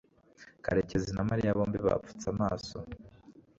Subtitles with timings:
[0.65, 2.77] karekezi na mariya bombi bapfutse amaso